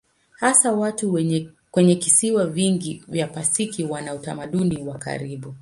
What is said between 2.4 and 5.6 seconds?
vingi vya Pasifiki wana utamaduni wa karibu.